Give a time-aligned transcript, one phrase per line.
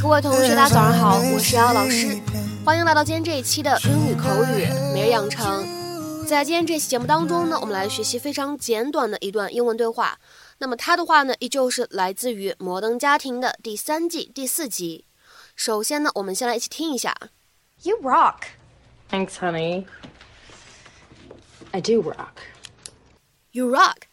[0.00, 2.20] 各位同学，大家早上好，我是姚老师，
[2.64, 6.24] 欢迎来到今天这一期的英语口语每日养成。
[6.24, 10.18] 在今天这期节目当中呢，我们来学习非常简短的一段英文对话。
[10.58, 15.04] 那么它的话呢，依旧是来自于《摩登家庭》的第三季第四集。
[15.56, 17.14] 首先呢，我们先来一起听一下。
[17.82, 18.42] You rock.
[19.10, 19.86] Thanks, honey.
[21.72, 22.34] I do rock.
[23.50, 24.06] You rock.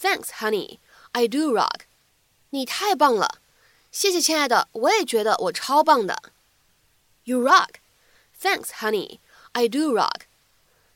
[0.00, 0.78] Thanks, honey.
[1.12, 1.82] I do rock.
[2.50, 3.39] 你太棒了，
[3.92, 6.22] 谢谢亲爱的，我也觉得我超棒的。
[7.24, 7.74] You rock.
[8.40, 9.18] Thanks, honey.
[9.52, 10.22] I do rock.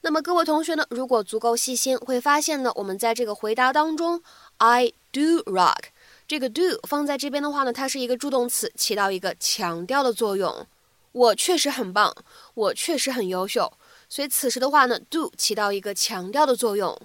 [0.02, 4.22] 那么各位同学呢，如果足够细心，会发现呢，我们在这个回答当中
[4.58, 5.86] ，I do rock
[6.28, 10.66] 这个 do 放在这边的话呢，它是一个助动词，起到一个强调的作用。
[11.12, 12.14] 我确实很棒，
[12.54, 13.72] 我确实很优秀，
[14.08, 17.00] 所以此时的话呢，do 起到一个强调的作用。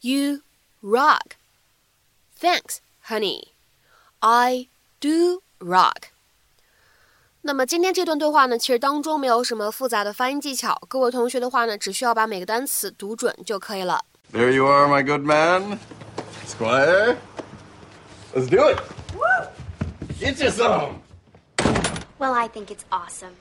[0.00, 0.40] You
[0.82, 1.32] rock.
[2.40, 3.48] Thanks, honey.
[4.20, 4.68] I
[4.99, 6.09] do rock.
[7.41, 14.03] 那么今天这段对话呢，其实当中没有什么复杂的发音技巧，各位同学的话呢，只需要把每个单词读准就可以了。
[14.33, 15.77] There you are, my good man.
[16.47, 17.17] Squire.
[18.33, 18.79] Let's do it.
[20.19, 21.01] Get you some.
[22.17, 23.33] Well, I think it's awesome.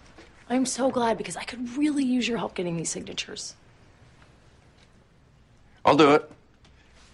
[0.50, 3.54] I'm so glad because I could really use your help getting these signatures.
[5.84, 6.30] I'll do it.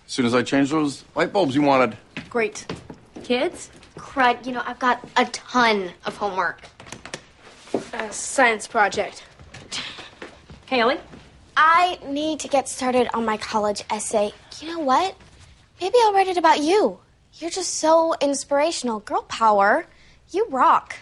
[0.06, 1.96] As soon as I change those light bulbs you wanted.
[2.28, 2.66] Great.
[3.22, 3.70] Kids?
[4.14, 6.62] Crud, you know, I've got a ton of homework.
[7.92, 9.22] A science project.
[10.66, 10.98] Haley?
[11.56, 14.32] I need to get started on my college essay.
[14.60, 15.14] You know what?
[15.80, 16.98] Maybe I'll write it about you.
[17.34, 19.00] You're just so inspirational.
[19.00, 19.86] Girl power.
[20.30, 20.94] You rock.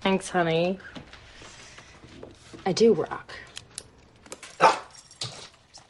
[0.00, 0.78] Thanks, honey.
[2.66, 3.32] I do rock.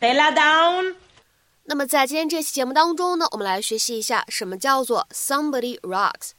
[0.00, 0.94] Bella down.
[1.66, 6.32] 那么在今天这期节目当中呢，我们来学习一下什么叫做 somebody rocks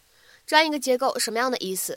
[0.50, 1.96] 这样一个结构，什么样的意思？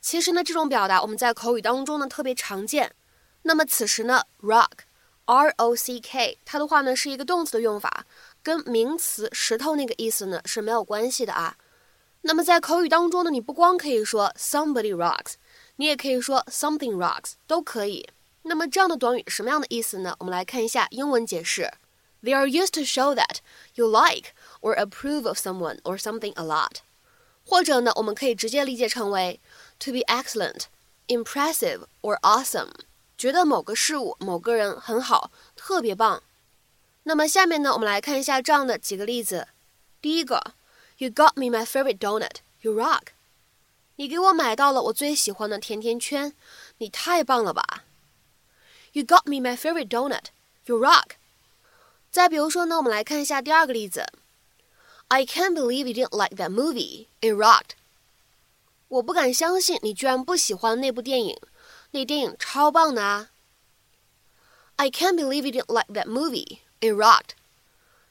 [0.00, 2.94] 其实呢，这种表达我们在口语当中呢特别常见。
[3.42, 8.06] 那么此时呢，rock，r o c k，它的话呢是一个动词的用法，
[8.40, 11.56] 跟名词石头那个意思呢是没有关系的啊。
[12.20, 15.32] 那么在口语当中呢，你不光可以说 somebody rocks，
[15.74, 18.08] 你也可以说 something rocks，都可以。
[18.42, 20.14] 那么这样的短语什么样的意思呢？
[20.20, 21.68] 我们来看一下英文解释。
[22.22, 23.38] They are used to show that
[23.74, 26.76] you like or approve of someone or something a lot。
[27.48, 29.40] 或者呢，我们可以直接理解成为
[29.78, 30.64] to be excellent,
[31.06, 32.68] impressive or awesome，
[33.16, 36.22] 觉得某个事物、某个人很好，特别棒。
[37.04, 39.48] 那么下面呢，我们来看一下这样的几个例子。
[40.02, 40.52] 第一个
[40.98, 42.36] ，You got me my favorite donut.
[42.60, 43.12] You rock.
[43.96, 46.34] 你给我买到了我最喜欢的甜甜圈，
[46.76, 47.84] 你太棒了吧
[48.92, 50.24] ！You got me my favorite donut.
[50.66, 51.12] You rock.
[52.10, 54.06] 再比如说呢，我们来看一下第二个例子。
[55.07, 57.07] I can't believe you didn't like that movie.
[57.21, 57.75] It rocked.
[58.87, 61.37] 我不敢相信你居然不喜欢那部电影，
[61.91, 63.29] 那电影超棒的啊！
[64.75, 66.59] I can't believe you didn't like that movie.
[66.79, 67.35] It rocked.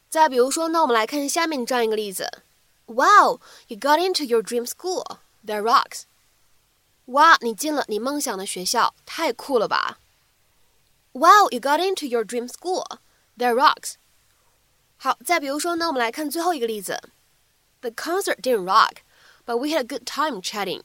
[0.08, 2.42] 再比如说呢，我们来看下面这样一个例子。
[2.86, 5.18] Wow, you got into your dream school.
[5.46, 6.02] That rocks.
[7.06, 9.98] 哇，你进了你梦想的学校，太酷了吧！
[11.12, 12.84] Wow, you got into your dream school.
[13.38, 13.94] That rocks.
[14.97, 16.99] 好，再比如说呢，我们来看最后一个例子。
[17.81, 18.97] The concert didn't rock,
[19.45, 20.81] but we had a good time chatting.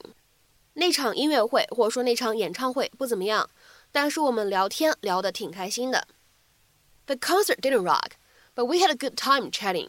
[0.75, 3.49] 那场音乐会或者说那场演唱会不怎么样，
[3.91, 6.07] 但是我们聊天聊得挺开心的。
[7.07, 8.13] The concert didn't rock,
[8.55, 9.89] but we had a good time chatting.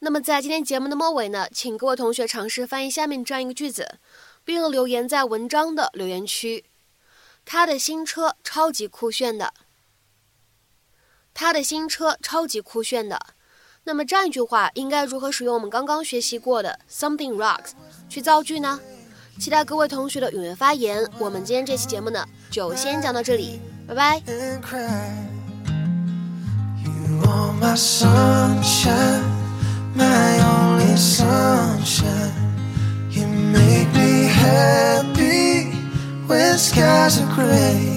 [0.00, 3.98] 那么在今天节目的末尾呢，请各位同学尝试翻译下面这样一个句子，
[4.44, 6.64] 并留言在文章的留言区。
[7.44, 9.54] 他的新车超级酷炫的。
[11.32, 13.34] 他的新车超级酷炫的。
[13.86, 17.70] 那么这样一句话应该如何使用我们刚刚学习过的 something rocks
[18.08, 18.80] 去造句呢？
[19.38, 21.08] 期待各位同学的踊跃发言。
[21.20, 24.20] 我们今天这期节目呢，就先讲到这里，拜拜。
[27.22, 28.02] how much
[37.08, 37.95] I